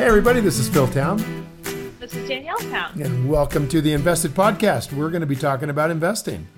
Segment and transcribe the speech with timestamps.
[0.00, 1.18] Hey, everybody, this is Phil Town.
[2.00, 3.02] This is Danielle Town.
[3.02, 4.94] And welcome to the Invested Podcast.
[4.94, 6.48] We're going to be talking about investing.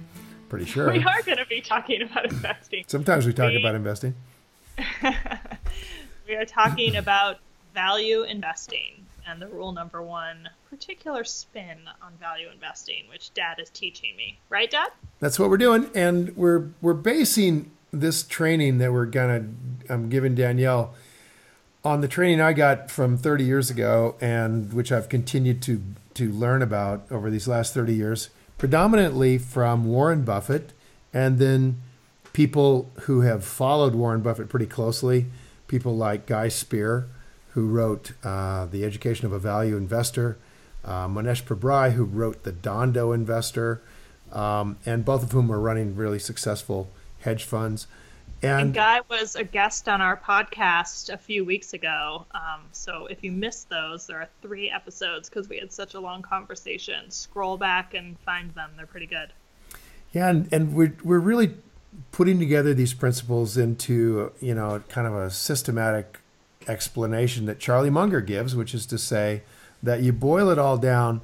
[0.49, 0.93] Pretty sure.
[0.93, 2.85] We are going to be talking about investing.
[2.87, 4.15] Sometimes we talk we, about investing.
[6.29, 7.41] we are talking about
[7.75, 13.71] value investing and the rule number one particular spin on value investing, which Dad is
[13.71, 14.39] teaching me.
[14.51, 14.91] Right, Dad?
[15.19, 15.91] That's what we're doing.
[15.97, 19.47] And we're we're basing this training that we're gonna
[19.89, 20.95] I'm giving Danielle
[21.85, 25.83] on the training I got from 30 years ago, and which I've continued to
[26.15, 28.29] to learn about over these last 30 years,
[28.59, 30.73] predominantly from Warren Buffett,
[31.13, 31.81] and then
[32.33, 35.27] people who have followed Warren Buffett pretty closely,
[35.69, 37.07] people like Guy Spier,
[37.55, 40.37] who wrote uh, The Education of a Value Investor,
[40.85, 43.81] uh, Mohnish Pabrai, who wrote The Dhandho Investor,
[44.33, 46.91] um, and both of whom are running really successful
[47.21, 47.87] hedge funds.
[48.43, 52.27] And, and, Guy was a guest on our podcast a few weeks ago.
[52.35, 56.01] Um, so if you missed those, there are three episodes because we had such a
[56.01, 57.09] long conversation.
[57.11, 59.33] Scroll back and find them; they're pretty good.
[60.13, 61.55] Yeah, and, and we're we're really
[62.11, 66.19] putting together these principles into you know kind of a systematic
[66.67, 69.43] explanation that Charlie Munger gives, which is to say
[69.83, 71.21] that you boil it all down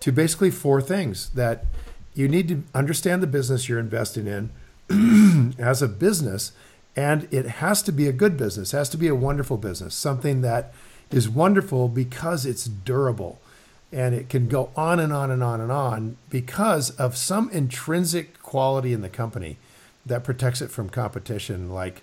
[0.00, 1.66] to basically four things that
[2.14, 4.50] you need to understand the business you're investing in
[5.58, 6.52] as a business,
[6.96, 10.42] and it has to be a good business, has to be a wonderful business, something
[10.42, 10.72] that
[11.10, 13.40] is wonderful because it's durable
[13.92, 18.42] and it can go on and on and on and on because of some intrinsic
[18.42, 19.58] quality in the company
[20.06, 22.02] that protects it from competition, like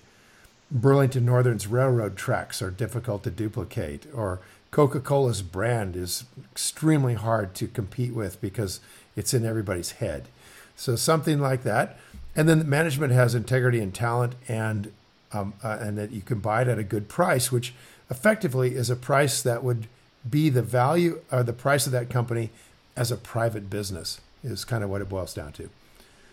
[0.70, 7.54] Burlington Northern's railroad tracks are difficult to duplicate, or Coca Cola's brand is extremely hard
[7.56, 8.78] to compete with because
[9.16, 10.28] it's in everybody's head.
[10.76, 11.98] So, something like that
[12.34, 14.92] and then management has integrity and talent, and
[15.32, 17.74] um, uh, and that you can buy it at a good price, which
[18.10, 19.86] effectively is a price that would
[20.28, 22.50] be the value or the price of that company
[22.96, 25.68] as a private business is kind of what it boils down to.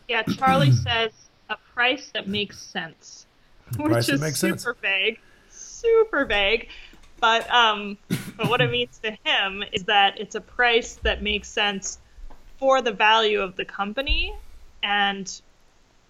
[0.07, 1.11] Yeah, Charlie says
[1.49, 3.25] a price that makes sense,
[3.77, 4.67] which is super sense.
[4.81, 5.19] vague,
[5.49, 6.69] super vague.
[7.19, 7.97] But um,
[8.37, 11.99] but what it means to him is that it's a price that makes sense
[12.59, 14.35] for the value of the company
[14.83, 15.41] and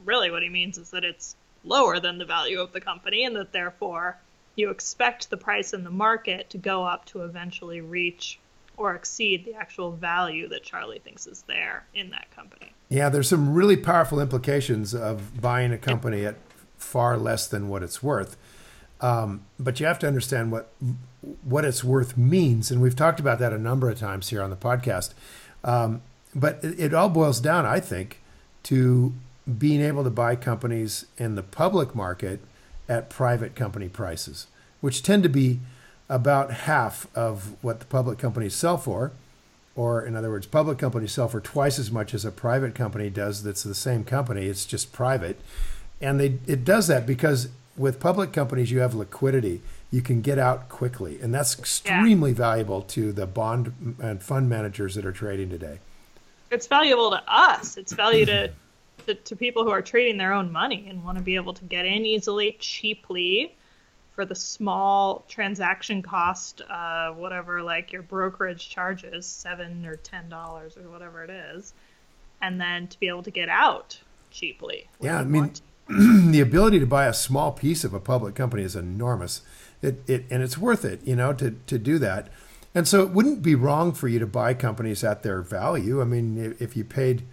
[0.03, 3.35] really what he means is that it's lower than the value of the company and
[3.35, 4.17] that therefore
[4.55, 8.39] you expect the price in the market to go up to eventually reach
[8.75, 12.73] or exceed the actual value that Charlie thinks is there in that company.
[12.89, 16.35] Yeah, there's some really powerful implications of buying a company at
[16.77, 18.37] far less than what it's worth.
[19.01, 20.71] Um, but you have to understand what
[21.43, 24.49] what it's worth means, and we've talked about that a number of times here on
[24.49, 25.13] the podcast.
[25.63, 26.01] Um,
[26.33, 28.21] but it, it all boils down, I think,
[28.63, 29.13] to
[29.57, 32.39] being able to buy companies in the public market
[32.89, 34.47] at private company prices,
[34.81, 35.59] which tend to be
[36.09, 39.11] about half of what the public companies sell for.
[39.75, 43.09] Or, in other words, public companies sell for twice as much as a private company
[43.09, 45.39] does that's the same company, it's just private.
[46.01, 49.61] And they, it does that because with public companies, you have liquidity.
[49.91, 51.19] You can get out quickly.
[51.21, 52.37] And that's extremely yeah.
[52.37, 55.79] valuable to the bond and fund managers that are trading today.
[56.49, 57.77] It's valuable to us.
[57.77, 58.51] It's value to
[59.07, 61.63] to, to people who are trading their own money and want to be able to
[61.65, 63.55] get in easily, cheaply,
[64.13, 70.75] for the small transaction cost, uh, whatever like your brokerage charges, seven or ten dollars
[70.75, 71.73] or whatever it is,
[72.41, 73.99] and then to be able to get out
[74.31, 74.87] cheaply.
[74.99, 75.53] Yeah, I mean,
[76.31, 79.41] the ability to buy a small piece of a public company is enormous.
[79.81, 82.29] It, it and it's worth it, you know, to to do that.
[82.73, 86.01] And so it wouldn't be wrong for you to buy companies at their value.
[86.01, 87.23] I mean, if you paid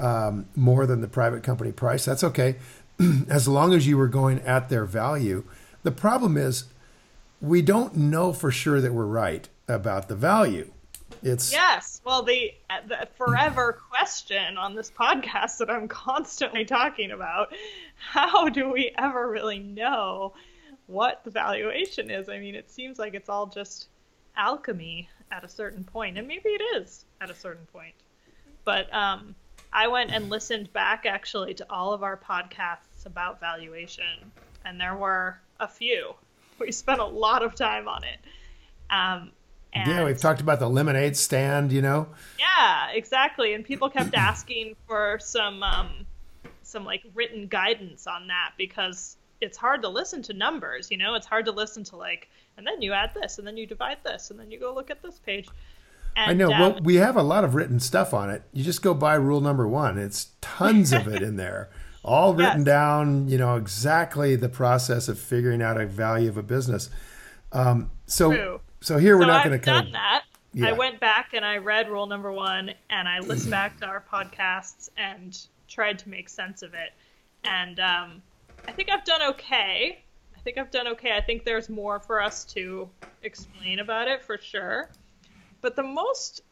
[0.00, 2.04] um, more than the private company price.
[2.04, 2.56] That's okay,
[3.28, 5.44] as long as you were going at their value.
[5.82, 6.64] The problem is,
[7.40, 10.70] we don't know for sure that we're right about the value.
[11.22, 12.00] It's yes.
[12.04, 12.52] Well, the,
[12.86, 17.54] the forever question on this podcast that I'm constantly talking about:
[17.96, 20.32] How do we ever really know
[20.86, 22.28] what the valuation is?
[22.28, 23.88] I mean, it seems like it's all just
[24.36, 27.94] alchemy at a certain point, and maybe it is at a certain point.
[28.64, 29.34] But um,
[29.72, 34.32] I went and listened back actually to all of our podcasts about valuation,
[34.64, 36.14] and there were a few.
[36.58, 38.18] We spent a lot of time on it.
[38.90, 39.32] Um,
[39.74, 42.08] yeah, we've talked about the lemonade stand, you know.
[42.38, 43.54] Yeah, exactly.
[43.54, 46.06] And people kept asking for some um,
[46.62, 51.14] some like written guidance on that because it's hard to listen to numbers, you know.
[51.14, 53.98] It's hard to listen to like, and then you add this, and then you divide
[54.04, 55.48] this, and then you go look at this page.
[56.16, 56.52] And, I know.
[56.52, 58.42] Um, well, we have a lot of written stuff on it.
[58.52, 59.98] You just go by rule number one.
[59.98, 61.70] It's tons of it in there,
[62.02, 62.66] all written yes.
[62.66, 63.28] down.
[63.28, 66.90] You know exactly the process of figuring out a value of a business.
[67.52, 68.60] Um, so, True.
[68.80, 69.92] So here we're so not going to of.
[69.92, 70.24] that.
[70.52, 70.68] Yeah.
[70.68, 74.04] I went back and I read rule number one, and I listened back to our
[74.12, 76.92] podcasts and tried to make sense of it.
[77.44, 78.22] And um,
[78.66, 80.02] I think I've done okay.
[80.36, 81.12] I think I've done okay.
[81.16, 82.88] I think there's more for us to
[83.22, 84.90] explain about it for sure.
[85.60, 86.42] But the most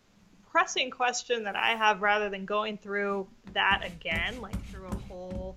[0.51, 5.57] pressing question that I have, rather than going through that again, like through a whole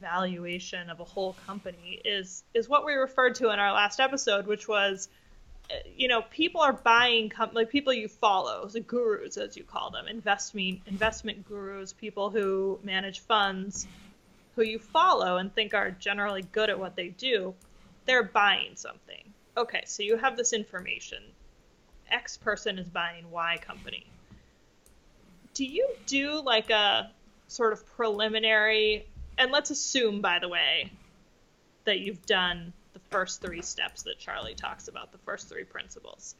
[0.00, 4.46] valuation of a whole company, is is what we referred to in our last episode,
[4.46, 5.08] which was
[5.70, 9.64] eh, you know, people are buying com- like people you follow, the gurus as you
[9.64, 13.86] call them, investment investment gurus, people who manage funds,
[14.54, 17.54] who you follow and think are generally good at what they do.
[18.06, 19.32] They're buying something.
[19.56, 21.22] Okay, so you have this information.
[22.14, 24.06] X person is buying Y company.
[25.52, 27.10] Do you do like a
[27.48, 29.06] sort of preliminary
[29.36, 30.92] and let's assume by the way
[31.84, 36.36] that you've done the first three steps that Charlie talks about, the first three principles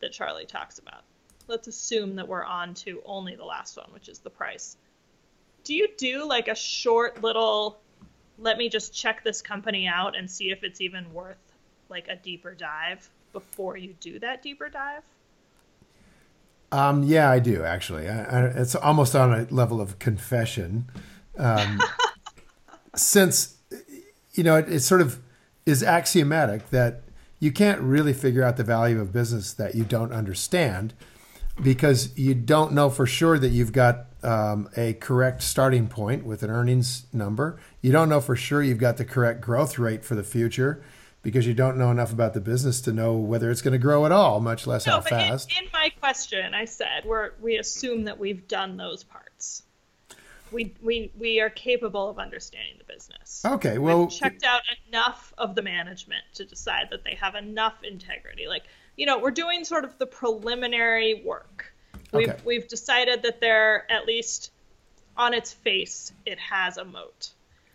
[0.00, 1.02] that Charlie talks about.
[1.48, 4.76] Let's assume that we're on to only the last one, which is the price.
[5.64, 7.78] Do you do like a short little,
[8.38, 11.40] let me just check this company out and see if it's even worth
[11.88, 15.02] like a deeper dive before you do that deeper dive?
[16.72, 18.08] Um, yeah, I do actually.
[18.08, 20.90] I, I, it's almost on a level of confession,
[21.38, 21.80] um,
[22.96, 23.56] since
[24.32, 25.20] you know it, it's sort of
[25.64, 27.02] is axiomatic that
[27.38, 30.94] you can't really figure out the value of business that you don't understand
[31.62, 36.42] because you don't know for sure that you've got um, a correct starting point with
[36.42, 37.58] an earnings number.
[37.80, 40.82] You don't know for sure you've got the correct growth rate for the future
[41.26, 44.06] because you don't know enough about the business to know whether it's going to grow
[44.06, 45.50] at all, much less no, how fast.
[45.50, 49.64] In, in my question, I said we're, we assume that we've done those parts
[50.52, 53.42] we we we are capable of understanding the business.
[53.44, 57.82] Okay, well, We've checked out enough of the management to decide that they have enough
[57.82, 58.46] integrity.
[58.46, 58.62] Like,
[58.96, 61.74] you know, we're doing sort of the preliminary work.
[62.12, 62.38] We've okay.
[62.44, 64.52] we've decided that they're at least
[65.16, 67.32] on its face it has a moat.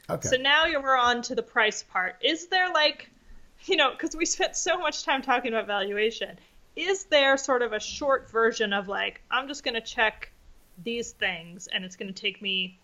[0.09, 0.27] Okay.
[0.27, 2.17] So now we're on to the price part.
[2.21, 3.10] Is there like,
[3.65, 6.39] you know, because we spent so much time talking about valuation.
[6.75, 10.31] Is there sort of a short version of like, I'm just going to check
[10.83, 12.79] these things and it's going to take me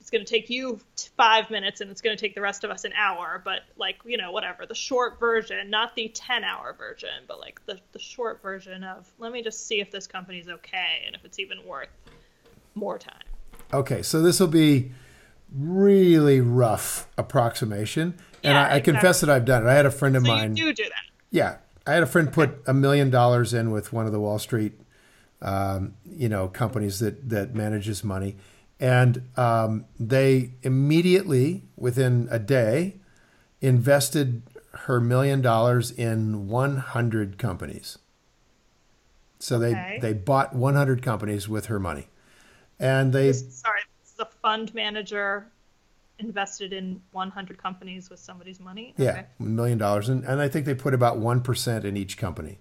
[0.00, 0.80] it's going to take you
[1.16, 3.96] five minutes and it's going to take the rest of us an hour but like
[4.04, 7.98] you know whatever the short version not the 10 hour version but like the, the
[7.98, 11.58] short version of let me just see if this company's okay and if it's even
[11.64, 11.88] worth
[12.74, 13.14] more time
[13.72, 14.90] okay so this will be
[15.56, 18.92] really rough approximation yeah, I, I exactly.
[18.92, 20.84] confess that i've done it i had a friend of so mine you do do
[20.84, 21.56] that yeah
[21.86, 24.72] i had a friend put a million dollars in with one of the wall street
[25.40, 28.36] um, you know, companies that that manages money,
[28.80, 32.96] and um, they immediately, within a day,
[33.60, 34.42] invested
[34.72, 37.98] her million dollars in 100 companies.
[39.38, 39.98] So they okay.
[40.02, 42.08] they bought 100 companies with her money,
[42.80, 43.82] and they sorry,
[44.16, 45.46] the fund manager
[46.18, 48.94] invested in 100 companies with somebody's money.
[48.98, 49.04] Okay.
[49.04, 52.16] Yeah, a million dollars, and and I think they put about one percent in each
[52.16, 52.58] company.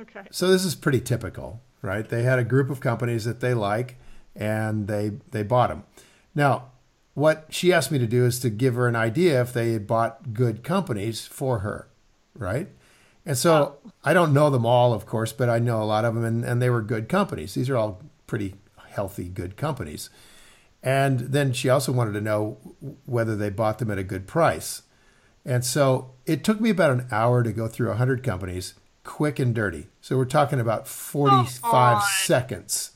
[0.00, 0.22] Okay.
[0.30, 2.08] So this is pretty typical, right?
[2.08, 3.96] They had a group of companies that they like,
[4.34, 5.84] and they they bought them.
[6.34, 6.70] Now,
[7.14, 9.86] what she asked me to do is to give her an idea if they had
[9.86, 11.88] bought good companies for her,
[12.34, 12.68] right?
[13.24, 13.78] And so.
[14.06, 16.44] I don't know them all, of course, but I know a lot of them, and,
[16.44, 17.54] and they were good companies.
[17.54, 18.54] These are all pretty
[18.90, 20.10] healthy, good companies.
[20.84, 22.58] And then she also wanted to know
[23.06, 24.82] whether they bought them at a good price.
[25.44, 29.54] And so it took me about an hour to go through 100 companies quick and
[29.54, 29.88] dirty.
[30.02, 32.90] So we're talking about 45 seconds.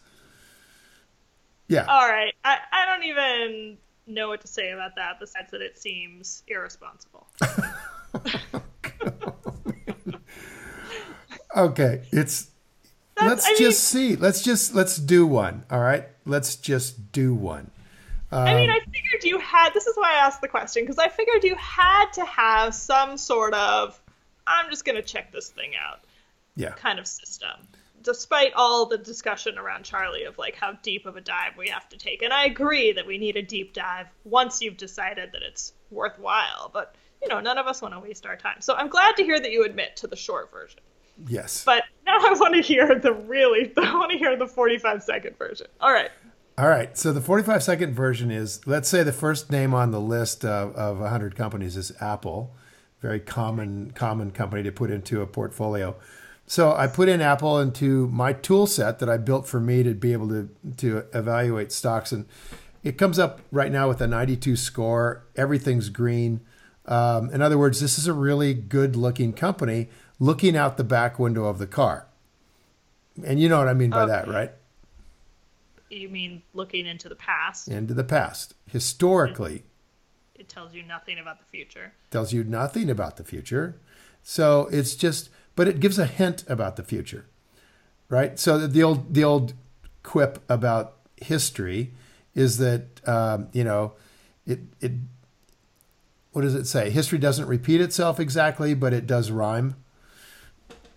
[1.67, 1.87] Yeah.
[1.87, 2.35] All right.
[2.45, 7.27] I, I don't even know what to say about that besides that it seems irresponsible.
[11.55, 12.03] Oh, okay.
[12.13, 12.51] It's
[13.17, 14.17] That's, let's I just mean, see.
[14.17, 15.65] Let's just let's do one.
[15.71, 16.07] All right.
[16.25, 17.71] Let's just do one.
[18.31, 19.73] Um, I mean, I figured you had.
[19.73, 23.17] This is why I asked the question because I figured you had to have some
[23.17, 23.99] sort of
[24.49, 26.01] I'm just going to check this thing out
[26.57, 26.71] yeah.
[26.71, 27.51] kind of system.
[28.03, 31.89] Despite all the discussion around Charlie of like how deep of a dive we have
[31.91, 32.23] to take.
[32.23, 36.71] And I agree that we need a deep dive once you've decided that it's worthwhile.
[36.73, 38.61] But, you know, none of us want to waste our time.
[38.61, 40.81] So I'm glad to hear that you admit to the short version.
[41.27, 41.65] Yes.
[41.65, 45.37] But now I want to hear the really, I want to hear the 45 second
[45.37, 45.67] version.
[45.81, 46.11] All right.
[46.59, 46.99] All right.
[46.99, 50.75] So the 45 second version is let's say the first name on the list of,
[50.75, 52.53] of 100 companies is Apple
[53.01, 55.97] very common common company to put into a portfolio.
[56.47, 59.95] So I put in Apple into my tool set that I built for me to
[59.95, 60.49] be able to
[60.79, 62.27] to evaluate stocks, and
[62.83, 65.25] it comes up right now with a 92 score.
[65.37, 66.41] Everything's green.
[66.87, 69.89] Um, in other words, this is a really good looking company
[70.19, 72.07] looking out the back window of the car.
[73.25, 74.13] And you know what I mean by okay.
[74.13, 74.53] that, right?
[75.91, 77.69] You mean looking into the past?
[77.69, 78.55] Into the past.
[78.67, 79.65] Historically.
[80.35, 81.93] It, it tells you nothing about the future.
[82.11, 83.81] Tells you nothing about the future.
[84.23, 87.27] So it's just, but it gives a hint about the future,
[88.09, 88.39] right?
[88.39, 89.55] So the old the old
[90.03, 91.93] quip about history
[92.35, 93.95] is that um, you know
[94.47, 94.93] it it
[96.33, 96.91] what does it say?
[96.91, 99.77] History doesn't repeat itself exactly, but it does rhyme.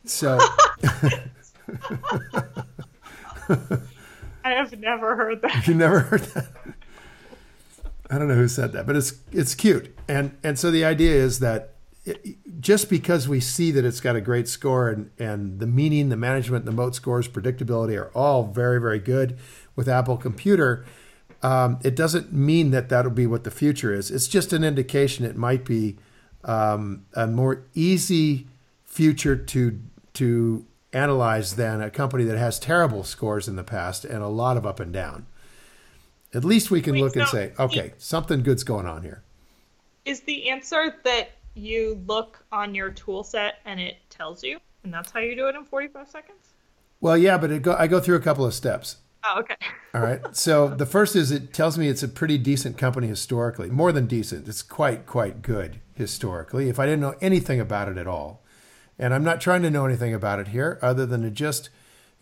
[0.04, 0.40] So.
[4.52, 5.68] I have never heard that.
[5.68, 6.48] You never heard that.
[8.10, 11.16] I don't know who said that, but it's it's cute, and and so the idea
[11.16, 15.60] is that it, just because we see that it's got a great score and and
[15.60, 19.38] the meaning, the management, the moat scores, predictability are all very very good
[19.78, 20.86] with Apple Computer,
[21.42, 24.12] um, it doesn't mean that that'll be what the future is.
[24.12, 25.98] It's just an indication it might be
[26.44, 28.48] um, a more easy
[28.84, 29.80] future to
[30.14, 34.58] to analyze than a company that has terrible scores in the past and a lot
[34.58, 35.26] of up and down.
[36.34, 39.24] At least we can Wait, look so and say, okay, something good's going on here.
[40.06, 44.94] Is the answer that you look on your tool set and it tells you, and
[44.94, 46.54] that's how you do it in 45 seconds?
[47.02, 48.98] Well, yeah, but go, I go through a couple of steps.
[49.24, 49.56] Oh, okay.
[49.94, 50.22] All right.
[50.36, 54.08] So the first is it tells me it's a pretty decent company historically, more than
[54.08, 54.48] decent.
[54.48, 56.70] It's quite, quite good historically.
[56.70, 58.41] If I didn't know anything about it at all,
[59.02, 61.70] and I'm not trying to know anything about it here other than to just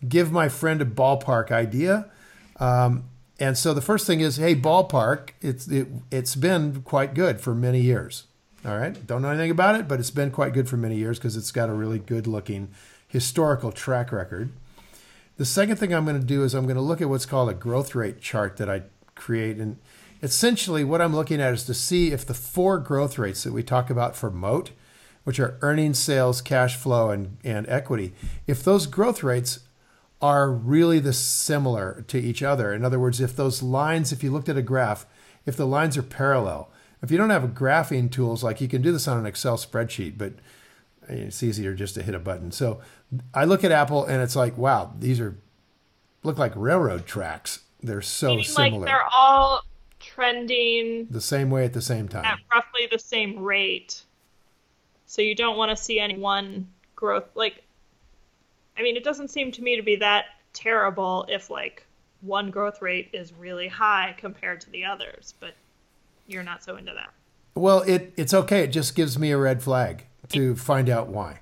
[0.08, 2.10] give my friend a ballpark idea.
[2.58, 3.04] Um,
[3.38, 7.54] and so the first thing is, hey, ballpark, it's, it, it's been quite good for
[7.54, 8.24] many years.
[8.64, 9.06] All right.
[9.06, 11.52] Don't know anything about it, but it's been quite good for many years because it's
[11.52, 12.70] got a really good looking
[13.08, 14.50] historical track record.
[15.36, 17.48] The second thing I'm going to do is I'm going to look at what's called
[17.50, 18.82] a growth rate chart that I
[19.14, 19.56] create.
[19.56, 19.78] And
[20.22, 23.62] essentially, what I'm looking at is to see if the four growth rates that we
[23.62, 24.70] talk about for Moat,
[25.24, 28.14] which are earnings, sales, cash flow, and, and equity,
[28.46, 29.60] if those growth rates
[30.22, 32.74] are really the similar to each other.
[32.74, 35.06] In other words, if those lines, if you looked at a graph,
[35.46, 36.70] if the lines are parallel,
[37.02, 40.18] if you don't have graphing tools, like you can do this on an Excel spreadsheet,
[40.18, 40.34] but
[41.08, 42.52] eh, it's easier just to hit a button.
[42.52, 42.80] So
[43.32, 45.38] I look at Apple and it's like, wow, these are
[46.22, 47.60] look like railroad tracks.
[47.82, 48.80] They're so similar.
[48.80, 49.62] Like they're all
[49.98, 52.26] trending the same way at the same time.
[52.26, 54.02] At roughly the same rate.
[55.10, 57.64] So you don't want to see any one growth like
[58.78, 61.84] I mean, it doesn't seem to me to be that terrible if like
[62.20, 65.54] one growth rate is really high compared to the others, but
[66.28, 67.10] you're not so into that.
[67.56, 68.60] Well, it it's okay.
[68.60, 71.40] It just gives me a red flag to find out why.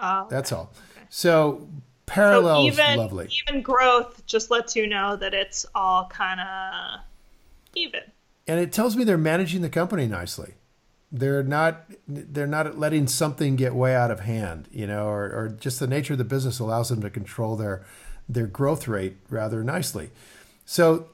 [0.00, 0.72] Oh, That's all.
[0.96, 1.06] Okay.
[1.08, 1.68] So
[2.06, 3.28] parallel so even, lovely.
[3.46, 7.00] Even growth just lets you know that it's all kind of
[7.76, 8.00] even.
[8.48, 10.54] And it tells me they're managing the company nicely.
[11.12, 15.48] They're not they're not letting something get way out of hand, you know, or, or
[15.48, 17.84] just the nature of the business allows them to control their
[18.28, 20.10] their growth rate rather nicely.
[20.64, 21.08] So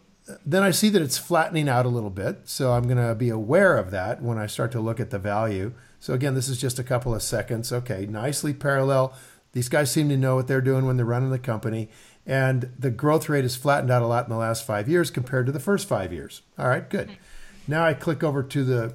[0.47, 2.41] then I see that it's flattening out a little bit.
[2.45, 5.19] So I'm going to be aware of that when I start to look at the
[5.19, 5.75] value.
[6.01, 7.73] So again, this is just a couple of seconds.
[7.73, 9.15] Okay, nicely parallel.
[9.53, 11.91] These guys seem to know what they're doing when they're running the company.
[12.25, 15.47] And the growth rate has flattened out a lot in the last five years compared
[15.47, 16.43] to the first five years.
[16.59, 17.11] All right, good.
[17.67, 18.95] Now I click over to the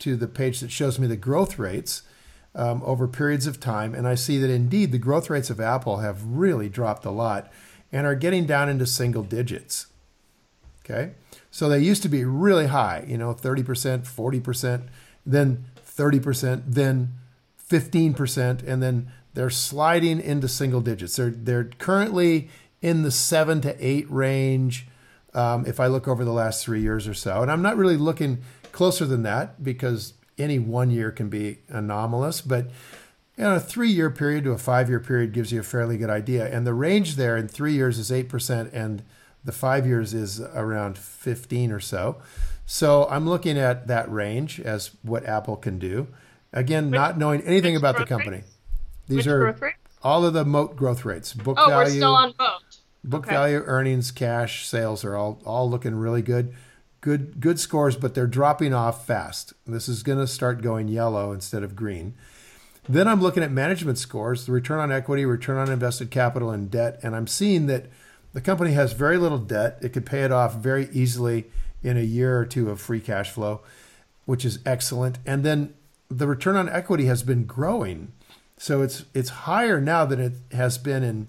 [0.00, 2.02] to the page that shows me the growth rates
[2.54, 5.98] um, over periods of time, and I see that indeed the growth rates of Apple
[5.98, 7.52] have really dropped a lot
[7.90, 9.86] and are getting down into single digits.
[10.84, 11.12] Okay.
[11.50, 14.82] So they used to be really high, you know, 30%, 40%,
[15.24, 17.14] then 30%, then
[17.70, 21.16] 15%, and then they're sliding into single digits.
[21.16, 22.48] They're, they're currently
[22.82, 24.86] in the seven to eight range
[25.32, 27.42] um, if I look over the last three years or so.
[27.42, 28.42] And I'm not really looking
[28.74, 32.66] closer than that because any one year can be anomalous, but
[33.36, 35.96] you know, a three year period to a five year period gives you a fairly
[35.96, 36.52] good idea.
[36.52, 39.02] And the range there in three years is 8%, and
[39.44, 42.20] the five years is around 15 or so.
[42.66, 46.08] So I'm looking at that range as what Apple can do.
[46.52, 48.38] Again, which, not knowing anything about the company.
[48.38, 48.56] Rates?
[49.06, 51.32] These which are all of the moat growth rates.
[51.32, 51.92] Book oh, value.
[51.92, 52.78] we're still on moat.
[53.04, 53.34] Book okay.
[53.34, 56.54] value, earnings, cash, sales are all all looking really good.
[57.04, 59.52] Good good scores, but they're dropping off fast.
[59.66, 62.14] This is going to start going yellow instead of green.
[62.88, 66.70] Then I'm looking at management scores, the return on equity, return on invested capital, and
[66.70, 67.90] debt, and I'm seeing that
[68.32, 69.76] the company has very little debt.
[69.82, 71.44] It could pay it off very easily
[71.82, 73.60] in a year or two of free cash flow,
[74.24, 75.18] which is excellent.
[75.26, 75.74] And then
[76.08, 78.12] the return on equity has been growing.
[78.56, 81.28] So it's it's higher now than it has been in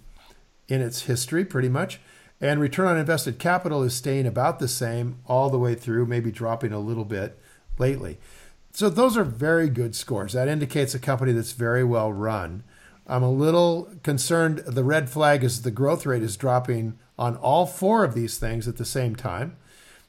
[0.70, 2.00] in its history pretty much.
[2.42, 6.32] And return on invested capital is staying about the same all the way through, maybe
[6.32, 7.40] dropping a little bit
[7.78, 8.18] lately.
[8.74, 10.34] So those are very good scores.
[10.34, 12.64] That indicates a company that's very well run.
[13.08, 14.60] I'm a little concerned.
[14.60, 18.68] The red flag is the growth rate is dropping on all four of these things
[18.68, 19.56] at the same time.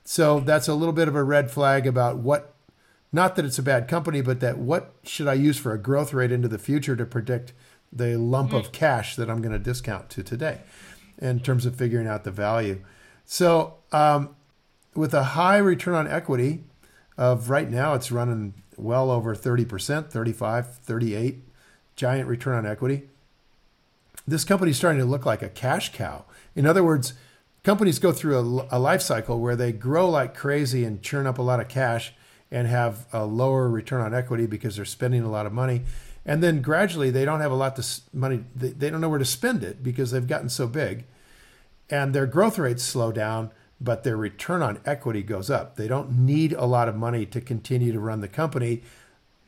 [0.02, 2.54] So that's a little bit of a red flag about what,
[3.12, 6.12] not that it's a bad company, but that what should I use for a growth
[6.12, 7.52] rate into the future to predict
[7.92, 8.72] the lump of mm.
[8.72, 10.60] cash that I'm going to discount to today
[11.18, 12.80] in terms of figuring out the value.
[13.24, 14.36] So um,
[14.94, 16.64] with a high return on equity
[17.16, 21.42] of right now, it's running well over 30%, 35, 38
[21.96, 23.04] giant return on equity.
[24.26, 26.24] This company is starting to look like a cash cow.
[26.54, 27.14] In other words,
[27.62, 31.38] companies go through a, a, life cycle where they grow like crazy and churn up
[31.38, 32.12] a lot of cash
[32.50, 35.82] and have a lower return on equity because they're spending a lot of money.
[36.26, 38.44] And then gradually they don't have a lot of money.
[38.54, 41.06] They, they don't know where to spend it because they've gotten so big.
[41.88, 45.76] And their growth rates slow down, but their return on equity goes up.
[45.76, 48.82] They don't need a lot of money to continue to run the company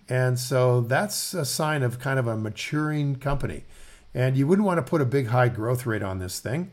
[0.09, 3.65] and so that's a sign of kind of a maturing company.
[4.15, 6.71] And you wouldn't want to put a big high growth rate on this thing.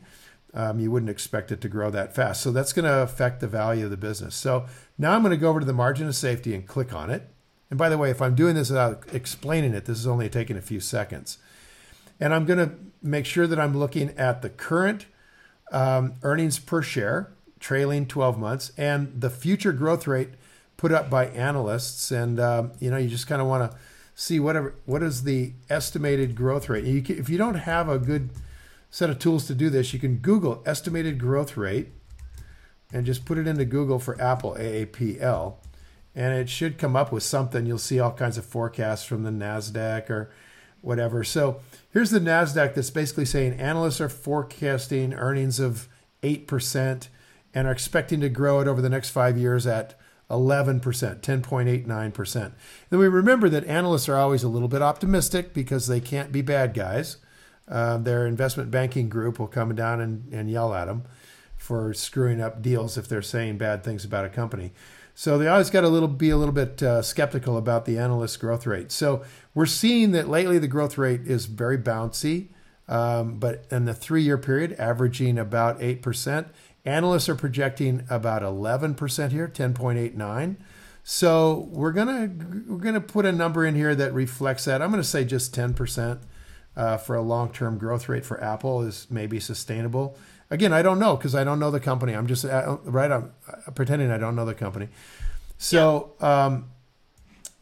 [0.54, 2.40] Um, you wouldn't expect it to grow that fast.
[2.40, 4.34] So that's going to affect the value of the business.
[4.34, 4.64] So
[4.96, 7.28] now I'm going to go over to the margin of safety and click on it.
[7.70, 10.56] And by the way, if I'm doing this without explaining it, this is only taking
[10.56, 11.38] a few seconds.
[12.20, 15.06] And I'm going to make sure that I'm looking at the current
[15.72, 20.30] um, earnings per share, trailing 12 months, and the future growth rate
[20.76, 23.78] put up by analysts, and um, you know you just kind of want to
[24.14, 26.84] see whatever what is the estimated growth rate.
[26.84, 28.30] You can, if you don't have a good
[28.90, 31.88] set of tools to do this, you can Google estimated growth rate
[32.92, 35.54] and just put it into Google for Apple AAPL,
[36.16, 37.66] and it should come up with something.
[37.66, 40.30] You'll see all kinds of forecasts from the Nasdaq or
[40.80, 41.22] whatever.
[41.22, 41.60] So
[41.92, 45.88] here's the Nasdaq that's basically saying analysts are forecasting earnings of
[46.22, 47.10] eight percent
[47.54, 49.94] and are expecting to grow it over the next five years at
[50.30, 52.52] 11%, 10.89%.
[52.90, 56.42] Then we remember that analysts are always a little bit optimistic because they can't be
[56.42, 57.18] bad guys.
[57.68, 61.04] Uh, their investment banking group will come down and, and yell at them
[61.56, 64.72] for screwing up deals if they're saying bad things about a company.
[65.18, 68.38] So they always got to little be a little bit uh, skeptical about the analyst
[68.38, 68.92] growth rate.
[68.92, 69.24] So
[69.54, 72.48] we're seeing that lately the growth rate is very bouncy,
[72.86, 76.48] um, but in the three-year period, averaging about eight percent.
[76.84, 80.56] Analysts are projecting about 11% here, 10.89.
[81.02, 82.30] So we're gonna
[82.68, 84.82] we're gonna put a number in here that reflects that.
[84.82, 86.18] I'm gonna say just 10%
[86.76, 90.18] uh, for a long-term growth rate for Apple is maybe sustainable.
[90.50, 92.12] Again, I don't know because I don't know the company.
[92.14, 93.10] I'm just uh, right.
[93.10, 94.88] I'm uh, pretending I don't know the company.
[95.58, 96.44] So yeah.
[96.44, 96.70] um,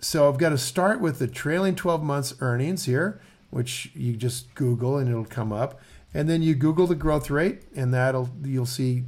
[0.01, 3.21] so I've got to start with the trailing 12 months earnings here,
[3.51, 5.81] which you just Google and it'll come up
[6.15, 9.03] and then you Google the growth rate, and that'll you'll see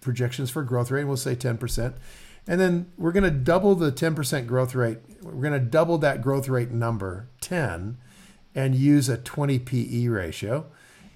[0.00, 1.00] projections for growth rate.
[1.00, 1.94] And we'll say 10%,
[2.46, 4.98] and then we're going to double the 10% growth rate.
[5.22, 7.96] We're going to double that growth rate number 10,
[8.54, 10.66] and use a 20 PE ratio.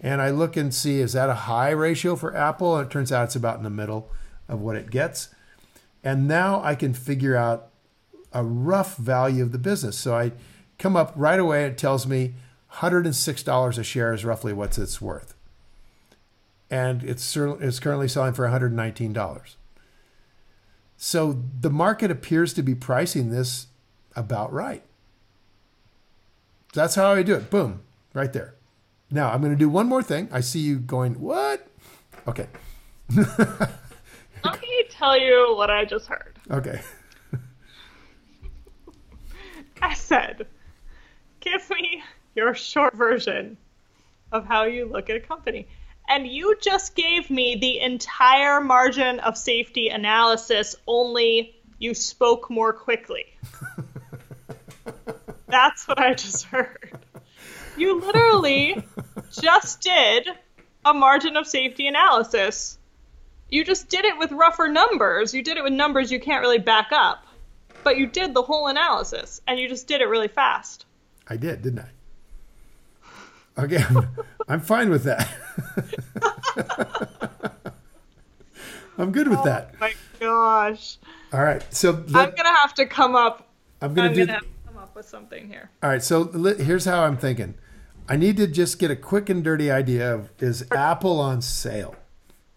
[0.05, 2.77] And I look and see is that a high ratio for Apple?
[2.77, 4.11] And it turns out it's about in the middle
[4.49, 5.31] of what it gets.
[6.05, 7.71] And now I can figure out
[8.31, 9.97] a rough value of the business.
[9.97, 10.33] So I
[10.79, 11.64] come up right away.
[11.64, 12.35] It tells me
[12.75, 15.35] $106 a share is roughly what it's worth.
[16.71, 19.55] And it's, it's currently selling for $119.
[20.99, 23.69] So the market appears to be pricing this
[24.14, 24.83] about right.
[26.75, 27.49] That's how I do it.
[27.49, 27.81] Boom,
[28.12, 28.55] right there.
[29.11, 30.29] Now I'm going to do one more thing.
[30.33, 31.67] I see you going, what?
[32.27, 32.47] Okay.
[33.17, 36.38] Let me tell you what I just heard.
[36.51, 36.81] Okay.
[39.83, 40.47] I said,
[41.40, 42.03] give me
[42.35, 43.57] your short version
[44.33, 45.69] of how you look at a company.
[46.09, 52.73] And you just gave me the entire margin of safety analysis, only you spoke more
[52.73, 53.25] quickly.
[55.47, 56.99] That's what I just heard.
[57.77, 58.85] You literally
[59.31, 60.29] just did
[60.85, 62.79] a margin of safety analysis.
[63.49, 65.35] You just did it with rougher numbers.
[65.35, 67.27] You did it with numbers you can't really back up.
[67.83, 70.87] But you did the whole analysis, and you just did it really fast.
[71.29, 73.63] I did, didn't I?
[73.65, 73.85] Okay,
[74.49, 75.29] I'm fine with that.
[78.97, 79.79] I'm good with oh that.
[79.81, 80.99] my gosh.
[81.33, 81.63] All right.
[81.75, 83.49] So I'm gonna have to come up.
[83.83, 85.69] I'm gonna, do, gonna come up with something here.
[85.83, 86.03] All right.
[86.03, 87.55] So here's how I'm thinking.
[88.09, 91.97] I need to just get a quick and dirty idea of is Apple on sale?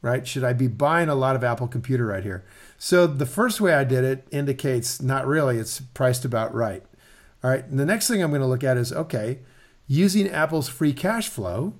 [0.01, 0.27] Right?
[0.27, 2.45] Should I be buying a lot of Apple computer right here?
[2.77, 5.57] So the first way I did it indicates not really.
[5.57, 6.83] It's priced about right.
[7.43, 7.65] All right.
[7.65, 9.39] And the next thing I'm going to look at is okay
[9.87, 11.73] using Apple's free cash flow.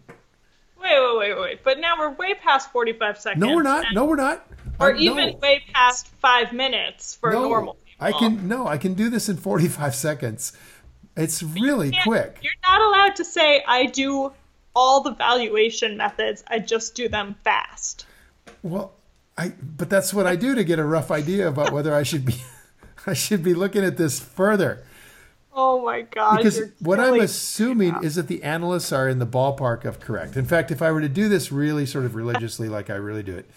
[0.82, 1.64] Wait, wait, wait, wait.
[1.64, 3.42] But now we're way past 45 seconds.
[3.42, 3.86] No, we're not.
[3.94, 4.48] No, we're not.
[4.80, 5.38] Or even no.
[5.38, 7.44] way past five minutes for no.
[7.44, 7.88] normal people.
[8.00, 10.54] I can no, I can do this in 45 seconds.
[11.18, 12.38] It's really quick.
[12.42, 14.32] You're not allowed to say I do
[14.76, 16.44] all the valuation methods.
[16.48, 18.06] I just do them fast.
[18.62, 18.94] Well,
[19.38, 22.26] I but that's what I do to get a rough idea about whether I should
[22.26, 22.36] be
[23.08, 24.84] I should be looking at this further.
[25.60, 26.38] Oh my god!
[26.38, 30.38] Because what I'm assuming is that the analysts are in the ballpark of correct.
[30.38, 33.24] In fact, if I were to do this really sort of religiously, like I really
[33.24, 33.50] do it,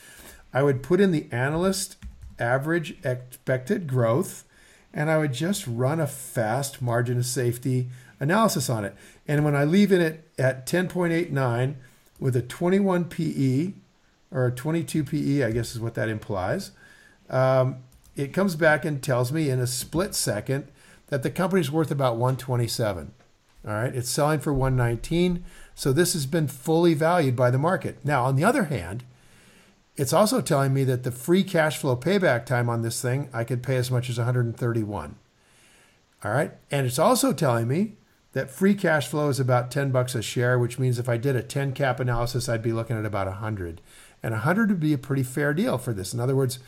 [0.55, 1.97] I would put in the analyst
[2.39, 4.45] average expected growth,
[4.93, 8.95] and I would just run a fast margin of safety analysis on it.
[9.27, 11.77] And when I leave in it at 10.89
[12.19, 13.73] with a 21 PE
[14.31, 16.73] or a 22 PE, I guess is what that implies,
[17.29, 17.77] um,
[18.17, 20.69] it comes back and tells me in a split second
[21.07, 23.13] that the company's worth about 127.
[23.67, 25.45] All right, it's selling for 119.
[25.75, 27.99] So this has been fully valued by the market.
[28.05, 29.05] Now, on the other hand,
[30.01, 33.45] it's also telling me that the free cash flow payback time on this thing, I
[33.45, 35.17] could pay as much as 131.
[36.25, 36.53] All right.
[36.71, 37.97] And it's also telling me
[38.33, 41.37] that free cash flow is about 10 bucks a share, which means if I did
[41.37, 43.83] a 10 cap analysis, I'd be looking at about 100.
[44.23, 46.15] And 100 would be a pretty fair deal for this.
[46.15, 46.61] In other words,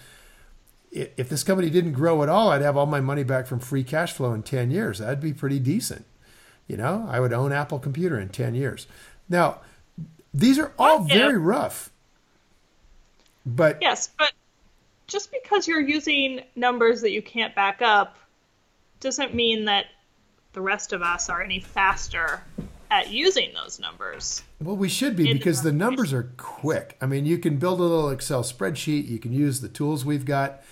[0.90, 3.82] if this company didn't grow at all, I'd have all my money back from free
[3.82, 4.98] cash flow in 10 years.
[4.98, 6.04] That'd be pretty decent.
[6.66, 8.86] You know, I would own Apple Computer in 10 years.
[9.26, 9.60] Now,
[10.34, 11.91] these are all uh, very rough.
[13.44, 14.33] But yes, but
[15.07, 18.16] just because you're using numbers that you can't back up
[19.00, 19.87] doesn't mean that
[20.52, 22.42] the rest of us are any faster
[22.90, 24.42] at using those numbers.
[24.61, 26.96] Well, we should be because the numbers are quick.
[27.00, 30.26] I mean, you can build a little Excel spreadsheet, you can use the tools we've
[30.26, 30.62] got.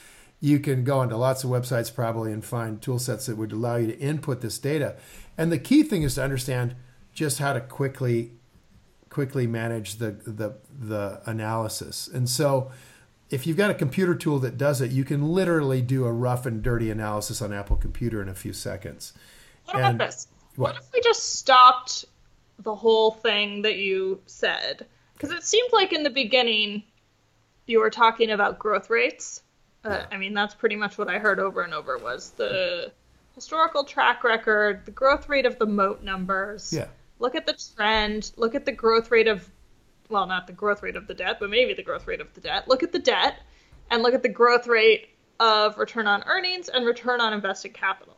[0.43, 3.77] You can go onto lots of websites probably and find tool sets that would allow
[3.77, 4.97] you to input this data.
[5.37, 6.77] And the key thing is to understand
[7.13, 8.33] just how to quickly
[9.11, 12.09] quickly manage the the the analysis.
[12.09, 12.71] And so
[13.29, 16.47] if you've got a computer tool that does it, you can literally do a rough
[16.47, 19.13] and dirty analysis on Apple Computer in a few seconds.
[19.67, 20.29] What and, about this?
[20.57, 20.75] What?
[20.75, 22.07] what if we just stopped
[22.61, 24.87] the whole thing that you said?
[25.15, 26.83] Because it seemed like in the beginning
[27.67, 29.43] you were talking about growth rates.
[29.85, 30.07] Uh, yeah.
[30.11, 32.93] I mean, that's pretty much what I heard over and over was the
[33.35, 36.73] historical track record, the growth rate of the moat numbers.
[36.73, 36.89] Yeah
[37.21, 39.49] look at the trend, look at the growth rate of,
[40.09, 42.41] well, not the growth rate of the debt, but maybe the growth rate of the
[42.41, 42.67] debt.
[42.67, 43.39] Look at the debt
[43.91, 48.17] and look at the growth rate of return on earnings and return on invested capital.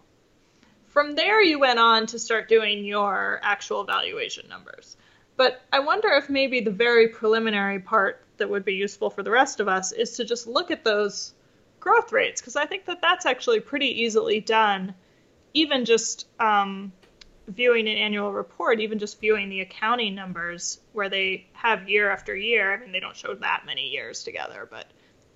[0.87, 4.97] From there, you went on to start doing your actual valuation numbers.
[5.37, 9.31] But I wonder if maybe the very preliminary part that would be useful for the
[9.31, 11.35] rest of us is to just look at those
[11.81, 14.95] growth rates, because I think that that's actually pretty easily done,
[15.55, 16.93] even just um,
[17.48, 22.37] viewing an annual report, even just viewing the accounting numbers where they have year after
[22.37, 24.87] year, I mean, they don't show that many years together, but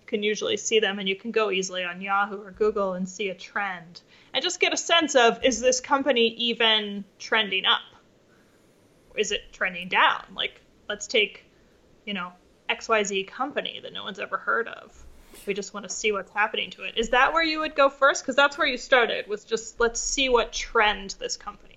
[0.00, 3.08] you can usually see them and you can go easily on Yahoo or Google and
[3.08, 7.80] see a trend and just get a sense of is this company even trending up?
[9.16, 10.22] Is it trending down?
[10.34, 11.44] Like, let's take,
[12.04, 12.32] you know,
[12.68, 15.04] XYZ company that no one's ever heard of.
[15.46, 16.94] We just want to see what's happening to it.
[16.96, 18.22] Is that where you would go first?
[18.22, 21.75] Because that's where you started, was just let's see what trend this company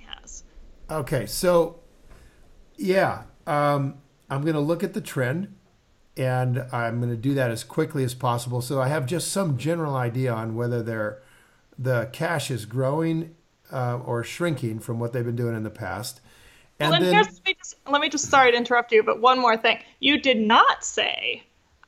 [0.92, 1.80] Okay, so
[2.76, 3.96] yeah, um,
[4.30, 5.56] I'm going to look at the trend
[6.18, 8.62] and I'm going to do that as quickly as possible.
[8.62, 11.22] So I have just some general idea on whether they're,
[11.78, 13.36] the cash is growing
[13.72, 16.22] uh, or shrinking from what they've been doing in the past.
[16.80, 19.40] And well, then, let, me just, let me just, sorry to interrupt you, but one
[19.40, 19.80] more thing.
[20.00, 21.44] You did not say,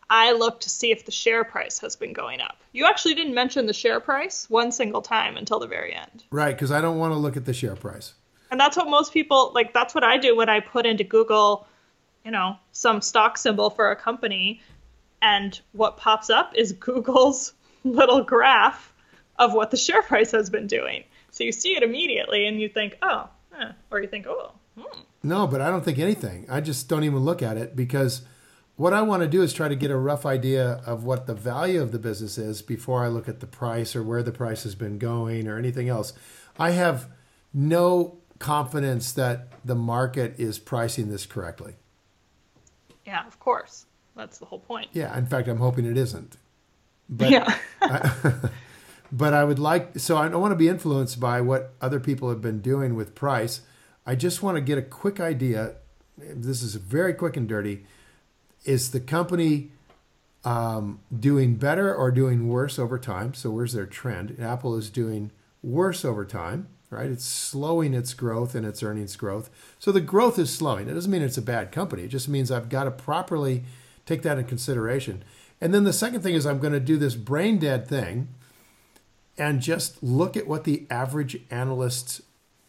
[0.10, 2.58] I look to see if the share price has been going up.
[2.74, 6.26] You actually didn't mention the share price one single time until the very end.
[6.30, 8.14] Right, because I don't want to look at the share price.
[8.52, 11.66] And that's what most people like that's what I do when I put into Google,
[12.26, 14.62] you know, some stock symbol for a company
[15.22, 18.94] and what pops up is Google's little graph
[19.40, 21.04] of what the share price has been doing.
[21.32, 23.72] So you see it immediately and you think, "Oh, eh.
[23.90, 25.02] or you think, "Oh, hmm.
[25.24, 26.46] No, but I don't think anything.
[26.50, 28.24] I just don't even look at it because
[28.76, 31.36] what I want to do is try to get a rough idea of what the
[31.36, 34.64] value of the business is before I look at the price or where the price
[34.64, 36.14] has been going or anything else.
[36.58, 37.08] I have
[37.54, 41.76] no confidence that the market is pricing this correctly.
[43.06, 43.86] Yeah, of course.
[44.16, 44.90] That's the whole point.
[44.94, 46.38] Yeah, in fact, I'm hoping it isn't.
[47.08, 47.56] But yeah.
[47.82, 48.34] I,
[49.12, 52.30] but I would like, so I don't want to be influenced by what other people
[52.30, 53.62] have been doing with price.
[54.08, 55.76] I just want to get a quick idea.
[56.18, 57.86] This is very quick and dirty.
[58.66, 59.70] Is the company
[60.44, 63.36] um, doing better or doing worse over time?
[63.36, 64.38] So, where's their trend?
[64.40, 67.10] Apple is doing worse over time right?
[67.10, 69.50] It's slowing its growth and its earnings growth.
[69.80, 70.88] So the growth is slowing.
[70.88, 72.04] It doesn't mean it's a bad company.
[72.04, 73.64] It just means I've got to properly
[74.06, 75.24] take that in consideration.
[75.62, 78.28] And then the second thing is I'm going to do this brain dead thing
[79.38, 82.22] and just look at what the average analyst's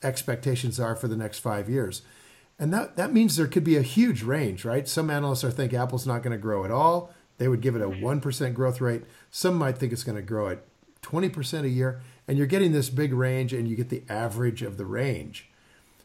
[0.03, 2.03] expectations are for the next five years.
[2.59, 4.87] And that, that means there could be a huge range, right?
[4.87, 7.13] Some analysts are think Apple's not going to grow at all.
[7.39, 9.03] They would give it a 1% growth rate.
[9.31, 10.63] Some might think it's going to grow at
[11.03, 12.01] 20% a year.
[12.29, 15.49] And you're getting this big range and you get the average of the range.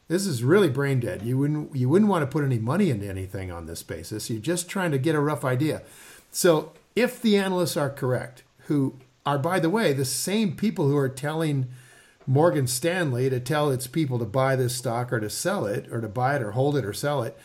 [0.08, 1.22] This is really brain dead.
[1.22, 4.30] You wouldn't you wouldn't want to put any money into anything on this basis.
[4.30, 5.82] You're just trying to get a rough idea.
[6.32, 10.98] So if the analysts are correct, who are by the way the same people who
[10.98, 11.68] are telling
[12.26, 16.02] Morgan Stanley to tell its people to buy this stock or to sell it or
[16.02, 17.38] to buy it or hold it or sell it,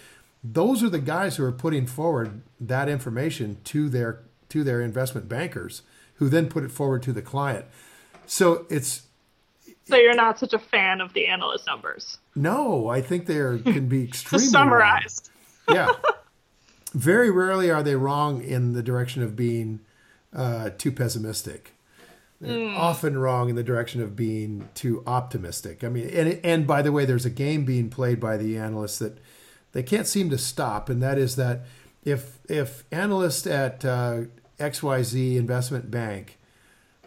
[0.43, 5.29] those are the guys who are putting forward that information to their to their investment
[5.29, 5.83] bankers
[6.17, 7.65] who then put it forward to the client.
[8.27, 9.03] So it's
[9.85, 12.19] so you're not such a fan of the analyst numbers.
[12.35, 15.31] No, I think they are, can be extremely summarized.
[15.69, 15.93] yeah,
[16.95, 19.81] very rarely are they wrong in the direction of being
[20.35, 21.73] uh, too pessimistic.
[22.41, 22.77] They're mm.
[22.77, 25.85] often wrong in the direction of being too optimistic.
[25.85, 28.99] I mean, and and by the way, there's a game being played by the analysts
[28.99, 29.19] that
[29.73, 31.63] they can't seem to stop, and that is that
[32.05, 34.23] if if analysts at uh,
[34.59, 36.39] XYZ Investment Bank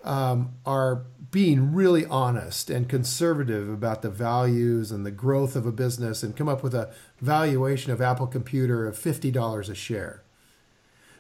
[0.05, 5.71] um, are being really honest and conservative about the values and the growth of a
[5.71, 10.23] business and come up with a valuation of Apple Computer of $50 a share.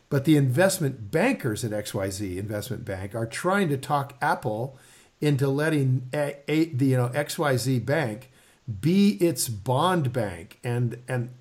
[0.07, 4.77] But the investment bankers at XYZ Investment Bank are trying to talk Apple
[5.19, 8.31] into letting a, a, the you know XYZ bank
[8.81, 11.31] be its bond bank and and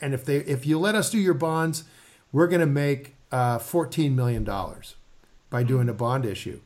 [0.00, 1.84] and if they if you let us do your bonds,
[2.32, 4.96] we're going to make uh, 14 million dollars
[5.50, 6.60] by doing a bond issue.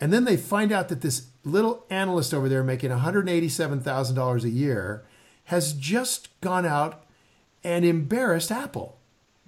[0.00, 5.04] And then they find out that this little analyst over there making $187,000 a year
[5.44, 7.04] has just gone out
[7.64, 8.98] and embarrassed Apple